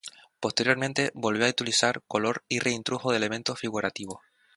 [0.39, 4.17] Posteriormente, volvió a utilizar color y re-introdujo elementos figurativos.